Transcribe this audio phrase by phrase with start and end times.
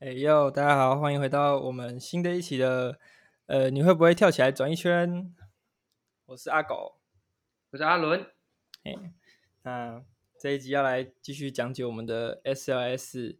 [0.00, 2.98] 哎哟，大家好，欢迎回到我们新的一期的，
[3.44, 5.30] 呃，你会不会跳起来转一圈？
[6.24, 6.98] 我是阿狗，
[7.70, 8.18] 我是阿伦。
[8.84, 8.94] 哎，
[9.62, 10.02] 那
[10.38, 13.36] 这一集要来继续讲解我们的 SLS，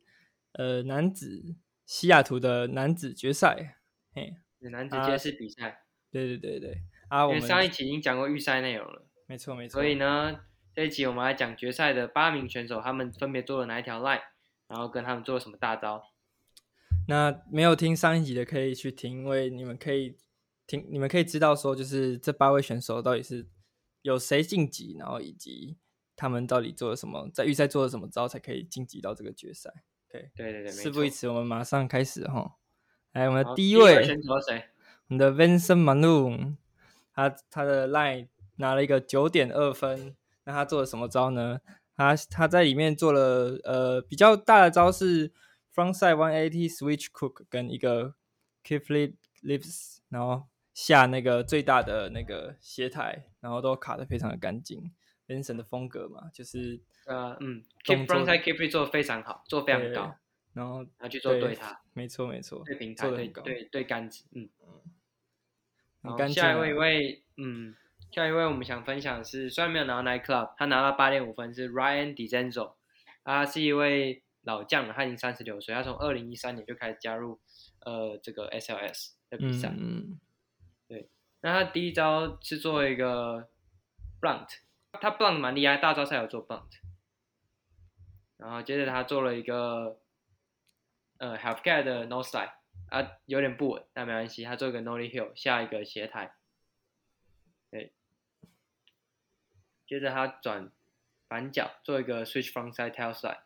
[0.52, 3.78] 呃，男子西雅图的男子决赛。
[4.14, 5.66] 嘿，男子决赛比赛。
[5.66, 5.76] 啊，
[6.10, 6.82] 对对对对。
[7.08, 9.06] 啊，我们上一期已经讲过预赛内容了。
[9.26, 9.80] 没错没错。
[9.80, 10.38] 所以呢，
[10.74, 14.20] 这一集我们来讲决赛的八名选手，他们分别做了哪一条 line，
[14.68, 16.04] 然后跟他们做了什么大招。
[17.08, 20.16] 那没有听上一集的可以去听，因为你们可以
[20.64, 23.48] 听，你们可以知道说，就是这八位选手到底是
[24.02, 25.76] 有谁晋级，然后以及
[26.14, 29.72] 他们到底做了什么，在预赛做了什么招才可以晋级到这个决赛。
[30.08, 32.56] 对对对对，事不宜迟，我们马上开始哈。
[33.12, 34.66] 来，我们的第一位选手谁？
[35.08, 36.56] 我们的 Vincent Malone，
[37.12, 41.58] 他他的 line 拿了一个九点二分，那他做了什么招呢？
[41.96, 45.32] 他他在里面做了呃比较大的招是。
[45.80, 48.14] Frontside 180 switch crook 跟一个
[48.62, 54.92] kickflip lifts，然后下那个最大的那个斜台，然后都卡的非常的干净。
[55.26, 60.14] Vincent 的风格嘛，就是呃嗯，kick frontside kickflip 做的非常好，做得非常高，
[60.52, 64.82] 然后然后去做对它，没错没错，对平台对对对杆子，嗯嗯。
[66.02, 67.74] 然后下一位一位嗯，
[68.10, 72.74] 下一位我们想分享的是，虽然没有拿到 Nightclub，他拿到八点五分是 Ryan DeZenzo，
[73.24, 74.22] 他是一位。
[74.42, 77.38] 老将了，他已经三十六岁，他从二零一三年就开始加入
[77.80, 79.68] 呃这个 SLS 的比赛。
[79.76, 80.18] 嗯，
[80.88, 81.10] 对，
[81.42, 83.50] 那他第一招是做一个
[84.18, 84.48] blunt，
[84.92, 86.70] 他 blunt 蛮厉害，大招赛有做 blunt，
[88.38, 90.00] 然后接着他做了一个
[91.18, 92.52] 呃 half cab 的 nose slide
[92.88, 96.34] 啊，有点不稳，但没关系，他做一个 nollie hill 下一个斜台，
[97.70, 97.92] 对，
[99.86, 100.72] 接着他转
[101.28, 103.42] 反脚做一个 switch frontside tail slide。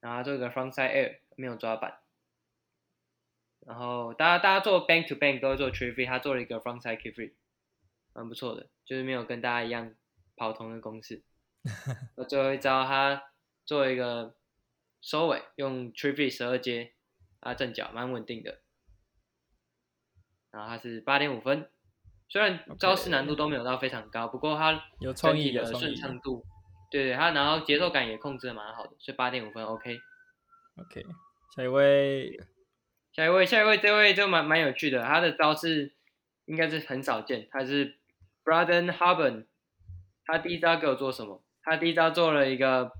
[0.00, 1.98] 然后做一个 frontside air 没有抓板，
[3.66, 7.32] 然后大家大家做 bank to bank 都会做 tree free，他做了一个 frontside kick free，
[8.12, 9.94] 蛮不错的，就是没有跟大家一样
[10.36, 11.22] 跑同一个公式。
[12.16, 13.32] 那最后一招他
[13.64, 14.36] 做一个
[15.00, 16.92] 收尾，用 tree free 十二阶
[17.40, 18.60] 啊正脚蛮稳定的，
[20.52, 21.68] 然后他是八点五分，
[22.28, 26.46] 虽然招式难度都没有到非常高，不过他有创意的顺畅度。
[26.90, 29.98] 对对，他然后节奏感也控制的蛮好的，所以八点五分，OK。
[30.76, 31.04] OK，
[31.56, 32.40] 下一位，
[33.12, 35.92] 下一位，下一位，这位就蛮蛮有趣的，他的招式
[36.44, 37.98] 应该是很少见，他是
[38.44, 39.46] Braden Hoban，
[40.24, 41.42] 他第一招给我做什么？
[41.62, 42.92] 他第一招做了一个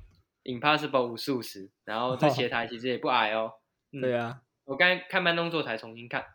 [0.44, 3.54] Impossible 五十五十，然后这斜台其实也不矮哦。
[3.93, 6.27] 嗯、对啊，我刚才看慢动作才重新看，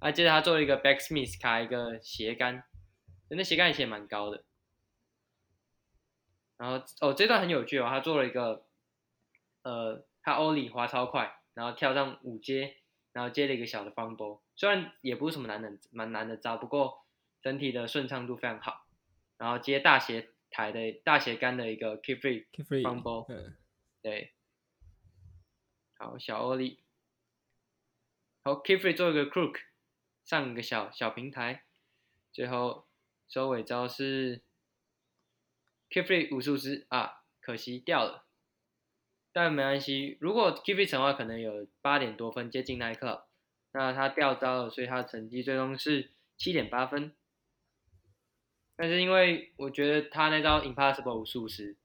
[0.00, 2.64] 啊，接着他做了一个 Backsmith 卡一个斜杆，
[3.30, 4.44] 那斜杆也蛮高的。
[6.60, 8.66] 然后哦，这段很有趣哦，他做了一个，
[9.62, 12.76] 呃，他欧里滑超快，然后跳上五阶，
[13.14, 17.06] 然后接了一个小的 front board，虽然也不是什么难的蛮难的招，不过
[17.40, 18.84] 整体的顺畅度非常好。
[19.38, 23.56] 然后接大斜台的大斜杆的一个 kickflip front board，嗯，
[24.02, 24.34] 对，
[25.96, 26.80] 好小欧里，
[28.42, 29.56] 好 key free 做一个 crook，
[30.26, 31.64] 上一个小小平台，
[32.30, 32.86] 最后
[33.26, 34.42] 收尾招是。
[36.32, 38.24] 五十五十啊，可惜掉了，
[39.32, 40.16] 但没关系。
[40.20, 43.26] 如果 Kickflip 成的话，可能有八点多分，接近那一刻。
[43.72, 47.12] 那他掉招了，所以他的成绩最终是七点八分。
[48.76, 51.76] 但是因为我觉得他那招 Impossible 五十五十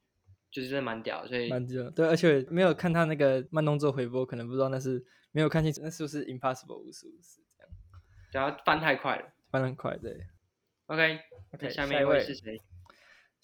[0.50, 1.90] 就是真的蛮屌，所以蛮屌。
[1.90, 7.70] 对，而且没有看他那个慢动作回波，可能不知道那是没有看清楚，那是不是 Impossible 五十五十这样？
[8.32, 10.26] 只要翻太快了，翻很快，对。
[10.88, 12.62] OK，OK，、okay, okay, 下面一位是谁？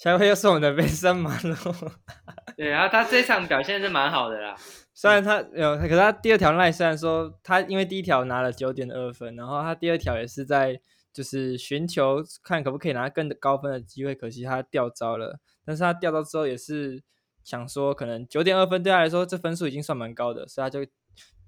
[0.01, 1.91] 下一位又是我们的 Vincent Malone，
[2.57, 4.55] 对啊，他这场表现是蛮好的啦。
[4.95, 10.81] 虽然他有，可是他第二条 line 虽然说他因为第一条拿了九点二分，然后他第二条也是在
[11.13, 15.39] 就是寻求看可不可以拿更高分的机会，可惜他掉招了。
[15.63, 17.03] 但是他掉招之后也是
[17.43, 20.83] 想说，可能九点二分对他来说这分数已经算蛮高的，所以他就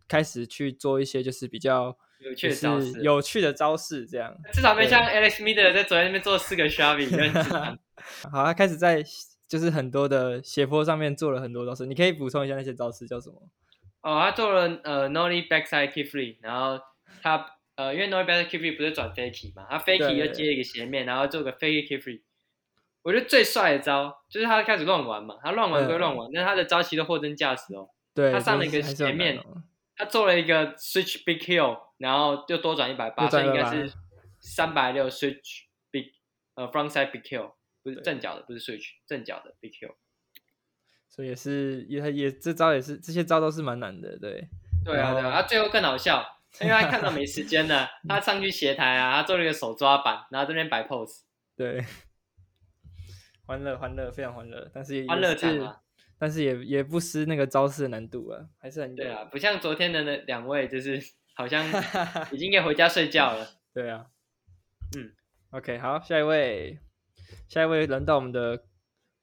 [0.08, 1.98] 开始去做一些就是比较。
[2.20, 7.10] 有趣的招式，有趣的招式，这样至少没像 Alex Miller 在昨天那边做四个 shoving
[8.32, 9.04] 好，他开始在
[9.48, 13.36] 就是很多的斜坡上面做了很多招式，你可以补充一下那些招式叫什么？
[14.02, 16.80] 哦，他做了呃 nollie backside kickflip，然后
[17.22, 17.46] 他
[17.76, 22.22] 呃因为 nollie backside kickflip 不是转 fakie 嘛，他 fakie 又接一个斜面，然后做个 fakie kickflip。
[23.04, 27.90] 我觉得最帅的招就是他开始乱玩嘛，他乱玩归乱玩，但他的招其实都货真价实哦。
[28.14, 29.40] 对，他上了一个斜面，
[29.96, 31.80] 他做了一个 switch big heel。
[32.00, 33.90] 然后又多转一百八，所以应该是
[34.42, 36.08] 三百六 switch big，
[36.56, 37.54] 呃 frontside big heel，
[37.84, 39.94] 不是正脚的，不是 switch 正脚的 big heel。
[41.10, 44.48] 所以也是也也这招也是这些招都是蛮难的，对。
[44.84, 46.22] 对啊，对啊，他最后更好笑，
[46.60, 51.22] 因为他看到没时间了，他上去斜台啊，他做了一个手抓板，然后这边摆 pose。
[51.56, 51.86] 对，
[53.46, 55.80] 欢乐欢乐，非常欢乐，但是也欢乐场啊，
[56.20, 61.02] 但是也也不失那个招式的难度啊，还是很对啊，不像昨天的那两位，就是
[61.34, 61.66] 好像
[62.32, 63.48] 已经可以回家睡觉了。
[63.74, 64.08] 对啊，
[64.98, 65.14] 嗯
[65.52, 66.78] ，OK，好，下一位，
[67.48, 68.58] 下一位轮到我们的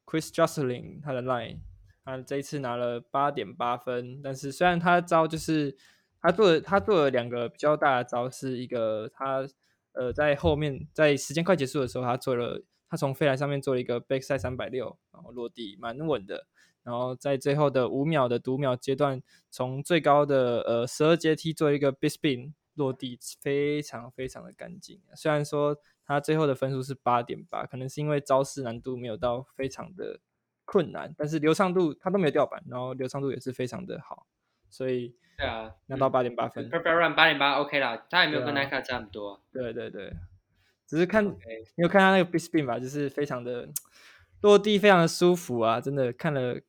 [0.06, 1.58] Chris Jocelyn，他的 line，
[2.04, 5.76] 他这一次拿了八点八分，但是虽然他的招就是
[6.20, 9.46] 他做了他做了两个比较大的招，是一个他。
[9.92, 16.46] 呃，在后面，在时间快结束的时候，他做了，他从飞台上面做了一个 backside 三百六，然后落地蛮稳的。
[16.84, 19.20] 然后在最后的五秒的读秒阶段，
[19.50, 25.00] 从最高的呃十二阶梯做一个 b i s p i n 落地，非常非常的干净。
[25.16, 25.76] 虽然说
[26.14, 30.20] 他最后的分数是八点八，可能是因为招式难度没有到非常的
[30.64, 34.26] 困难，但是流畅度他都没有掉板，然后流畅度也是非常的好，
[34.68, 35.14] 所以。
[35.38, 39.42] 对啊，拿到八点八分 Run 八点八 OK 啦，他也没有跟 Nike 差很多。
[39.50, 40.12] 对对对，
[40.86, 41.32] 只是看.你
[41.76, 43.70] 有看他那个 Big Spin 吧，就是非常的
[44.42, 46.60] 落地，非常的舒服啊，真的看了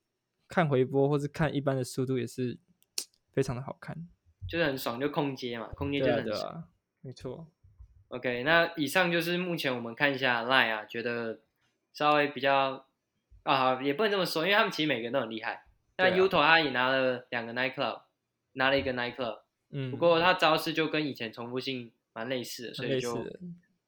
[0.47, 2.57] 看回播或是看一般的速度也是
[3.33, 4.07] 非常的好看，
[4.47, 6.63] 就是很爽，就空接嘛，空接就很爽，
[7.01, 7.47] 没错。
[8.11, 11.39] OK，那以上就是目前我们看一下 Line 啊，觉得
[11.93, 12.85] 稍微比较
[13.43, 15.65] 啊，也不能这么说，因为他们其实每个人都很厉害。
[15.95, 18.03] 但 Yuto 他也拿了两个 Night Club，。
[18.53, 23.25] 拿了一个 Night Club，嗯，不过他招式就跟以前重复性蛮类似的，所以就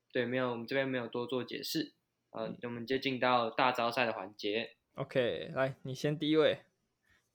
[0.09, 1.91] 对，没有我们这边没有多做解释，
[2.29, 4.77] 呃，嗯、我们就进到大招赛的环节。
[4.95, 6.61] OK，来，你先第一位，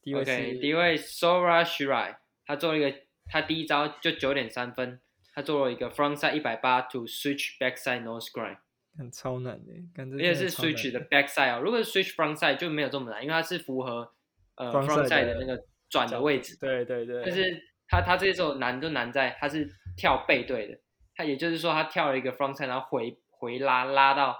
[0.00, 4.98] 第一位，okay, 第一位 Sora Shirai，他做了一个，他第一招就九点三分，
[5.38, 8.58] 他做了一个 Frontside 一百八 to Switch Backside Nose Grind，
[8.96, 11.00] 很超难的，感觉而且是 Switch 的。
[11.08, 14.12] Backside 哦，如果是 Switch Frontside 就没有这么难，因为它是符合
[14.56, 15.64] 呃 Frontside 的那个。
[15.90, 20.78] 转的位置，对对对，但是他他这时候难就难在他是跳背对的，
[21.14, 24.38] 他也就是说他跳了一个 frontside，然后回回拉拉到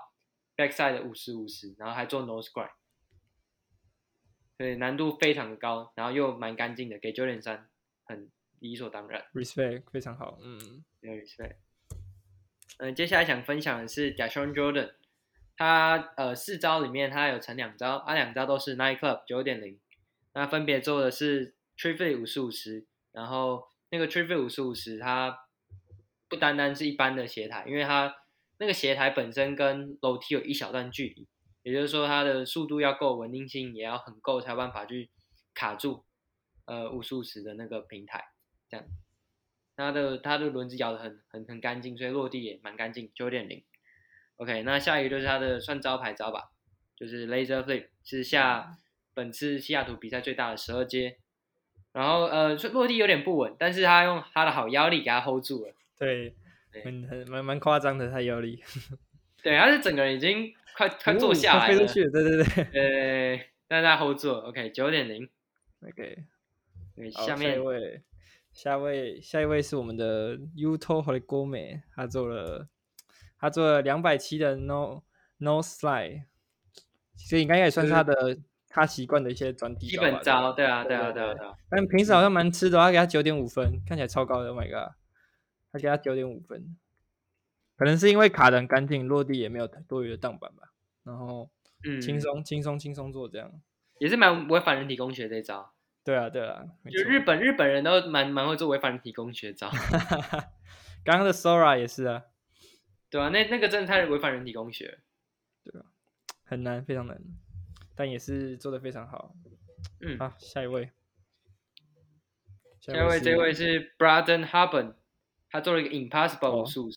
[0.54, 2.68] backside 的五十五十，然后还做 nose grind，
[4.58, 7.70] 对难度非常的高，然后又蛮干净的，给九点三，
[8.04, 8.30] 很
[8.60, 11.56] 理所当然，respect 非常好，嗯，有 respect。
[12.78, 14.94] 嗯，接下来想分享的是 Dashawn Jordan，
[15.56, 19.80] 他呃四招里面他有成两招，啊两招都是 Nike Club 九点零。
[20.34, 25.46] 那分别做的是 flip 五十五十，然后那个 flip 五十五十，它
[26.28, 28.14] 不单单是一般的斜台，因为它
[28.58, 31.26] 那个斜台本身跟楼梯有一小段距离，
[31.62, 35.10] 也就是说它的速度要够，稳定性也要很够，才有办法去
[35.54, 36.04] 卡住
[36.66, 38.22] 呃五十五十的那个平台，
[38.68, 38.86] 这样。
[39.76, 43.62] 它的它的轮子咬得很很很干净，所以落地也蛮干净，九点零。
[44.36, 46.50] OK，那下一个就是它的算招牌招吧，
[46.96, 48.76] 就是 laser flip 是下。
[49.14, 51.18] 本次西雅图比赛最大的十二阶，
[51.92, 55.74] 然后呃落地有点不稳，但是他用他的好腰力给他 hold 住了。
[55.98, 56.36] 对，
[56.84, 58.62] 很很蛮蛮夸张的，他腰力。
[59.42, 61.78] 对，他是整个人已经快快坐下来了。
[61.80, 63.34] 飞出去了，对对对。
[63.34, 64.38] 呃，但是他 hold 住了。
[64.42, 65.28] OK，九点零。
[65.84, 66.22] OK，
[67.10, 67.60] 下面
[68.58, 72.66] 下一位，下一位，是我们的 Yuto Horigome，他做了
[73.38, 75.02] 他做了两百七的 No
[75.36, 76.24] No Slide，
[77.14, 78.38] 所以应该也算是他的。
[78.70, 81.54] 他习惯的一些转体基本招，对啊，对啊，对啊，对啊。
[81.70, 84.50] 但平时好像蛮吃的，他给他九点五分，看起来超高的。
[84.50, 84.92] Oh my god，
[85.72, 86.76] 他给他九点五分，
[87.76, 90.74] 可能是因为卡的很干净，落地也没有多余的荡板吧。
[91.02, 91.48] 然后，
[91.82, 93.50] 嗯，轻松轻松轻松做这样，
[93.98, 95.72] 也是蛮违反人体工学这一招。
[96.08, 99.68] 对啊，对啊，就日本日本人都蛮蛮会做违反人体工学招。
[101.04, 102.24] 刚刚的 Sora 也是啊，
[103.10, 105.00] 对啊，那那个真的太违反人体工学，
[105.62, 105.84] 对啊，
[106.46, 107.20] 很难，非常难。
[107.94, 109.34] 但也是做的非常好，
[110.00, 110.90] 嗯，好，下一位，
[112.80, 114.94] 下一位，这位是 Braden Haben，
[115.50, 116.90] 他做了一个 Impossible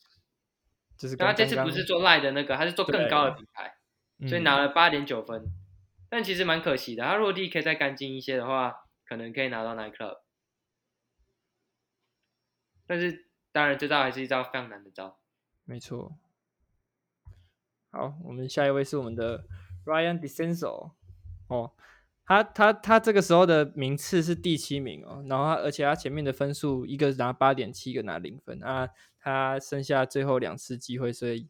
[0.95, 3.75] 就是他这次不是做 Line 的那个，他是做更高的品牌，
[4.29, 5.43] 所以拿了八点九分，
[6.09, 10.19] 但其实蛮可惜的，他落地可以再干净一些的话，可能可以拿到 Nike Club，
[12.87, 15.19] 但是当然这招还是一招非常难的招，
[15.65, 16.15] 没错，
[17.89, 19.43] 好，我们下一位是我们的。
[19.83, 20.93] Ryan Decenzo
[21.47, 21.73] 哦，
[22.23, 28.63] 他他他这个时候的名次是第七名哦，然后他而且他前面的分数一个拿八点七，一个拿零分。
[28.63, 28.87] 啊，
[29.19, 31.49] 他剩下最后两次机会，所以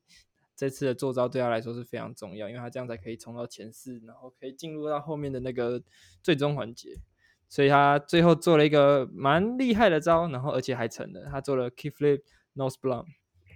[0.56, 5.84] 这次的做招对他来说是非常重要，因为他这样才可以冲到前四，然后可以进入到后面的那个
[6.24, 6.98] 最终环节，
[7.52, 12.24] 所以他最后做了一个蛮厉害的招，然后而且还成了，他做了 Kickflip
[12.56, 13.06] Nose Blunt，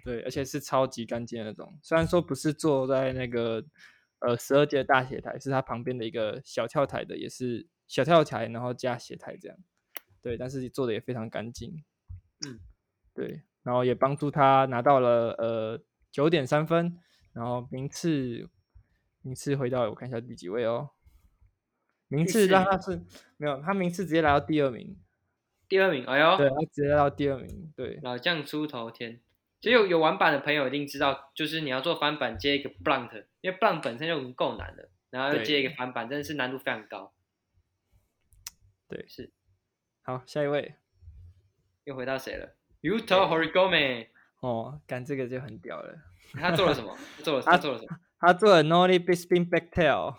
[0.03, 3.65] 对，而且是超级干净的那种，虽然说不是坐在那个。
[4.19, 9.57] 呃十二阶大斜台，是他旁边的一个小跳台的，也是小跳台，然后加斜台这样。
[10.21, 11.83] 对，但是做的也非常干净。
[12.47, 12.59] 嗯，
[13.13, 15.79] 对，然后也帮助他拿到了呃
[16.11, 16.97] 九点三分，
[17.33, 18.49] 然后名次
[19.21, 20.89] 名次回到我看一下第几位哦，
[22.15, 23.01] 名次让他是
[23.37, 24.97] 没有，他名次直接来到第二名。
[25.67, 29.19] 第二名，哎呦，对，他直接来到第二名，对，老将出头天。
[29.61, 37.13] 其实有有玩板的朋友一定知道，就是你要做翻板接一个 blunt，因为 blunt 本身就已经够难了，然后又接一个翻板，真的是难度非常高。
[38.87, 39.31] 对，是。
[40.03, 40.75] 好，下一位，
[41.85, 44.07] 又回到谁了？Yuta Horigome。
[44.41, 45.95] 哦，干这个就很屌了。
[46.33, 46.95] 他做了什么？
[47.23, 47.99] 做了他做了什么？
[48.19, 50.15] 他做了 Nollie Big Spin Back Tail。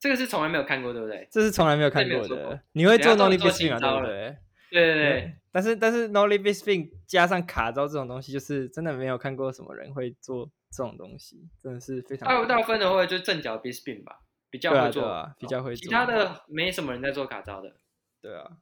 [0.00, 1.28] 这个是从来没有看过，对不对？
[1.30, 2.58] 这是从来没有看过的。
[2.72, 3.78] 你会做 Nollie Big Spin 啊？
[3.78, 4.36] 对不对？
[4.70, 5.34] 对对对。
[5.52, 12.26] 但是但是 Nollie Big Spin 加上卡招这种东西，就是真的没有看过什么人会做这种东西，真的是非常。
[12.26, 15.82] 二大分的话，就正脚 Big Spin 吧，比较会做啊，比较会做。
[15.82, 17.76] 其他的没什么人在做卡招的。
[18.22, 18.58] 对啊，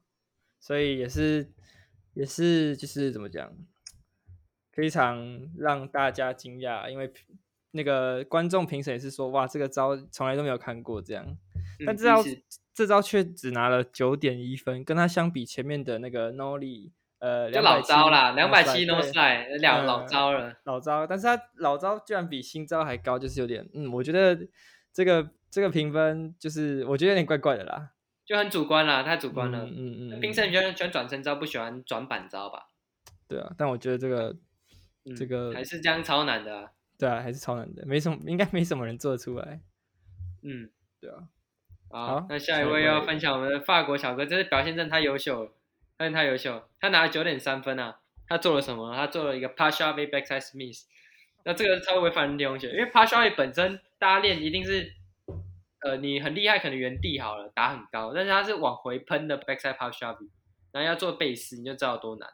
[0.58, 1.52] 所以也是
[2.14, 3.52] 也是就是怎么讲，
[4.72, 7.12] 非常让大家惊讶，因为
[7.72, 11.26] 那个观众评审也是说，哇，这个招从来都没有看过这样，
[11.86, 12.42] 但这招、嗯、
[12.74, 24.38] 这招却只拿了九点一分，跟他相比，前面的那个 Nollie 呃，就老招啦，两百七 no slide 两老招了，老招，但是他老招居然比新招还高，就是有点，嗯，我觉得
[24.92, 27.90] 这个这个评分就是我觉得有点怪怪的啦。
[28.24, 29.64] 就很主观啦，太主观了。
[29.64, 30.20] 嗯嗯，嗯。
[30.20, 32.66] 评审喜欢喜欢转身招，不喜欢转板招吧？
[33.26, 34.36] 对啊，但我觉得这个、
[35.06, 36.70] 嗯、这个还是这样超难的、啊。
[36.98, 39.60] 对啊，还是超难的，没什么，应该没什么人做得出来。
[40.42, 40.68] 嗯，
[41.00, 41.28] 对啊。
[41.90, 45.52] 好，好，那下一位要分享我们的法国小哥，这是表现真的太优秀了，
[45.98, 48.00] 真的太优秀，他拿了九点三分啊！
[48.26, 48.94] 他做了什么？
[48.94, 50.84] 他做了一个 Paschalby Backside Smith。
[51.44, 54.94] 那这个超违反人体工学，因为 Paschalby 本身大家练一定是。
[55.80, 60.28] 呃，你很厉害，可能原地好了，打很高，但是他是往回喷的 backside Paschalby，
[60.72, 62.28] 然后要做背斯，你就知道有多难。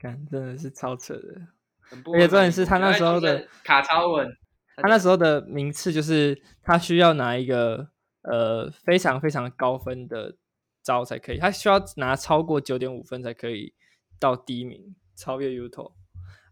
[0.00, 1.46] 看，真的是超扯的。
[2.14, 4.28] 而且重点是他那时候的卡超稳，
[4.76, 7.88] 他那时候的名次就是他需要拿一个
[8.22, 10.36] 呃非常非常高分的
[10.82, 13.74] 招才可以，他需要拿超过九点五分才可以
[14.18, 15.92] 到第一名，超越 Yuto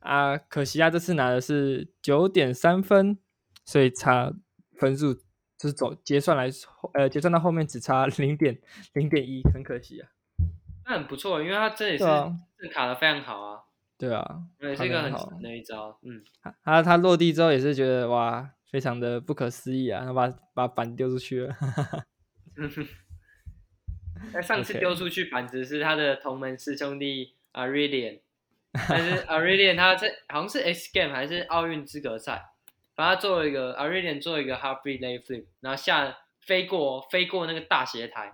[0.00, 0.36] 啊。
[0.36, 3.18] 可惜他这次拿的是九点三分，
[3.64, 4.32] 所以差
[4.78, 5.20] 分数。
[5.58, 6.50] 就是走结算来，
[6.94, 8.60] 呃，结算到后面只差零点
[8.94, 10.08] 零点一，很可惜啊。
[10.84, 12.04] 那很不错，因为他这也是
[12.74, 13.60] 卡的非常好啊。
[14.02, 15.96] 对啊，对，是一个很神的一招。
[16.02, 16.20] 嗯，
[16.64, 21.56] 他他落地之后也是觉得哇，非常的不可思议啊，他把把板丢出去了。
[24.34, 28.20] 那上次丢出去板子是他的同门师兄弟 Aurelian，
[28.88, 32.48] 但是 Aurelian 他这好像是 X Game 还是奥运资格赛。
[32.94, 38.24] 把他做了一个 Aurelian 做一个 half free leg flip，然后下飞过飞过那个大斜台，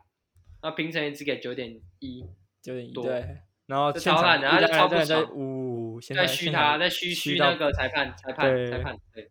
[0.61, 2.25] 然后评审也只给九点一，
[2.61, 9.31] 九点一对，然后超烂然后就超不爽，呜，在嘘他，在嘘嘘那个裁判，裁判，裁判，对。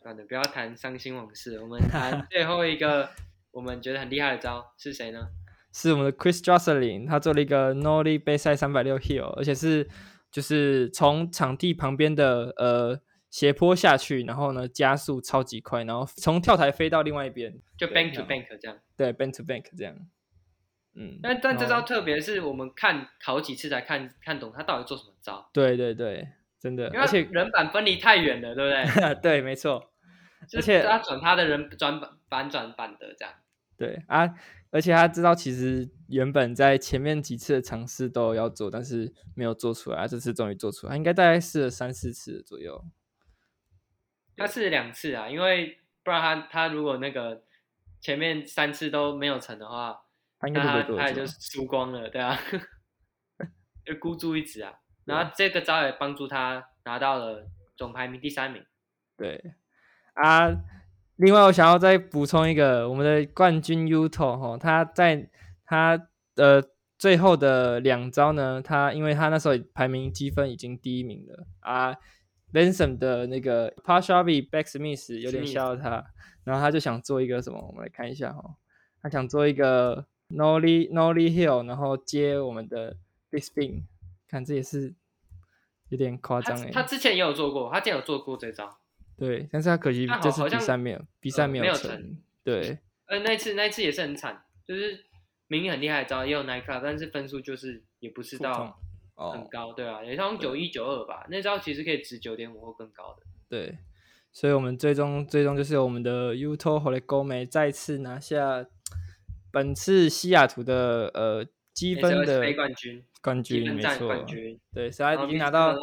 [0.00, 3.10] 算了，不要谈伤心往事，我们谈 最后一个
[3.50, 5.28] 我们觉得很厉害的招是谁呢？
[5.72, 9.88] 是我们的 Chris Joslin，他做了一个 Nollie backside 三百六 heel，而且是
[10.30, 13.00] 就是从场地旁边的呃。
[13.32, 18.78] 斜坡下去，然后呢，加速超级快，然后从跳台飞到另外一边，就 bank to bank 这样。
[18.94, 19.96] 对，bank to bank 这样。
[20.94, 25.48] 嗯，但但这招特别是我们看好几次才看看懂他到底做什么招。
[25.52, 26.28] 对对对，
[26.60, 29.14] 真的，而且人板分离太远了，对不对？
[29.22, 29.90] 对，没错。
[30.54, 33.34] 而且他转他的人转板板转板的这样。
[33.78, 34.34] 对啊，
[34.70, 40.96] 而且他知道其实原本在前面几次的尝试都要做，但是没有做出来，这次终于做出来。
[40.96, 42.84] 应该大概试了三四次左右。
[44.36, 47.42] 他试了两次啊，因为不然他他如果那个
[48.00, 50.01] 前面三次都没有成的话，
[50.42, 52.38] 他他他也就输光了，对啊，
[53.86, 54.72] 就孤注一掷啊。
[55.04, 58.64] 然后这个招也帮助他拿到了总排名第三名。
[59.16, 59.54] 对
[60.14, 60.50] 啊，
[61.16, 65.30] 另外我想要再补充一个，我们的冠军 Yuto 哈，他在
[65.64, 71.96] 他的最后的两招呢，他因为他那时候排名积分已经第一名了啊。
[72.52, 76.04] ，Venson 的那个 Paschalby Back Smith 有点吓到他，
[76.44, 77.58] 然后他就想做一个什么？
[77.66, 78.56] 我们来看一下哈，
[79.00, 82.96] 他想做一个 Nollie Nollie Hill，然后接我们的
[83.30, 83.82] Big Spin，
[84.28, 84.94] 看这也是
[85.88, 86.70] 有点夸张哎。
[86.70, 88.78] 他之前也有做过，他之前有做过这招。
[89.16, 91.90] 对，但是他可惜这次比赛没有，比赛没有成。
[91.90, 95.04] 呃、成对，呃，那次那次也是很惨，就是
[95.46, 98.78] 明明很厉害的招，也有 Nightclub，但是分数就是也不是到。
[99.14, 103.22] 很高，对啊，也像九一九二吧，那招其实可以值九点五或更高的。
[103.48, 103.78] 对，
[104.32, 108.66] 所以我们最终最终就是由我们的 Yuto Horigome 再次拿下
[109.52, 114.26] 本次西雅图的呃积分的冠军，冠军没错，
[114.72, 115.76] 对，所以他已经拿到，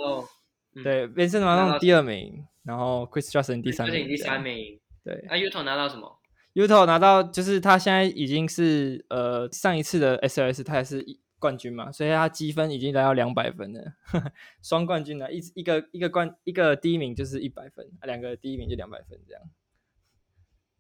[0.76, 6.20] 嗯、对，Vincent 拿到第二名，然后 Chris Justin 第三名，第三名，对，那 Yuto 拿到什么
[6.56, 11.06] ？Yuto 拿到就是他现在已经是呃上一次的 SLS 他也是
[11.38, 13.94] 冠军嘛，所以他积分已经来到两百分了，
[14.62, 19.42] 双冠军了，一一个一个冠一个第一名就是一百分，两个第一名就两百分这样，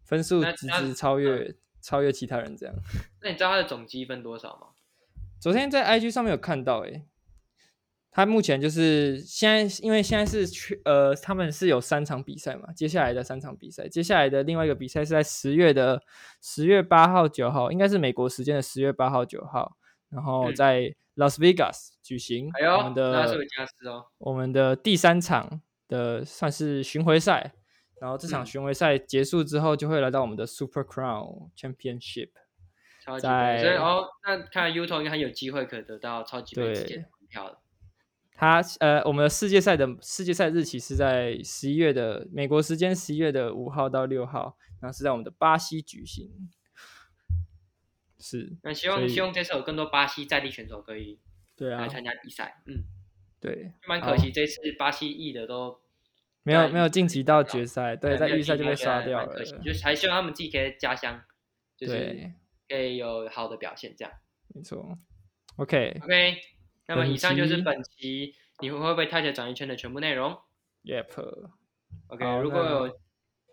[0.03, 2.75] 分数直直超越、嗯、超越其他人这样。
[3.21, 4.67] 那你知道他的总积分多少吗？
[5.39, 7.05] 昨天在 IG 上面有看到、欸，诶，
[8.11, 16.01] 他目前就是现在，因为现在是去呃，他们是有三场比赛嘛，接下来的三场比赛，接下来的另外一个比赛是在十月的
[16.41, 19.77] 十月八号九号，应该是美国时间的十月八号九号。
[20.09, 23.23] 然后在 Las Vegas 举行我们的、
[23.91, 27.53] 哦、我们的第三场的算是巡回赛，
[27.99, 32.29] 然后这场巡回赛结束之后，就会来到我们的 Super Crown Championship。
[33.19, 37.59] 在所以哦，那看来 Yuto 应该很有机会可以得到超级杯直接门票了。
[38.35, 46.29] 他呃，我们的世界赛的世界赛日期是在十一月的美国时间十一月的五号到六号，然后是在我们的巴西举行。
[48.19, 51.19] 是，那希望希望这次有更多巴西在地选手可以
[51.55, 52.83] 对啊来参加比赛，嗯，
[53.39, 55.81] 对，蛮可惜这次巴西裔的都
[56.43, 61.21] 没有没有晋级到决赛，对，在预赛就被刷掉了，就是还希望他们自己可以家乡，
[61.77, 62.31] 就是
[62.67, 64.13] 可以有好的表现，这样，
[64.55, 64.97] 没错
[65.57, 66.37] ，OK OK，
[66.87, 70.37] 那么以上就是本期你会不会太极转一圈的全部内容
[70.83, 72.99] ，Yep，OK，如果有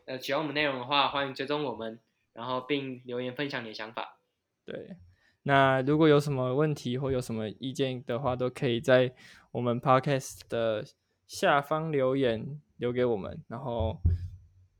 [0.06, 2.00] 呃喜欢我们内容的话，欢迎追踪我们，
[2.32, 4.20] 然后并留言分享你的想法。
[4.64, 4.96] 对，
[5.42, 9.12] 那如果有什么问题或有什么意见的话，都可以在
[9.52, 10.84] 我们 podcast 的
[11.26, 13.98] 下方留言留给我们，然后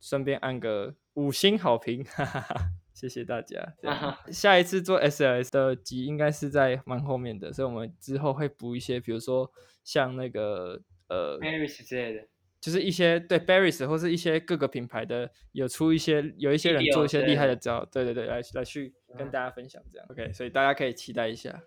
[0.00, 3.74] 顺便按个五星好评，哈哈哈，谢谢大家。
[4.30, 9.50] 下一次做 SLS 的集应该是在蛮后面的，所以我们之后会补一些，比如说
[9.82, 12.28] 像那个呃 Barry's 之类的。
[12.58, 20.06] 就是一些对 Barry's 或是一些各个品牌的有出一些有一些人做一些厉害的招，对对对，来来去跟大家分享这样。
[20.10, 21.62] OK，所以大家可以期待一下。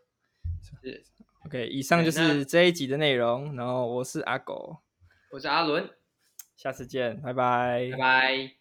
[0.61, 1.03] 是
[1.49, 3.55] OK，以上就是这一集的内容。
[3.55, 4.77] 然后我是阿狗，
[5.31, 5.89] 我是阿伦，
[6.55, 8.58] 下次见，拜拜，拜拜。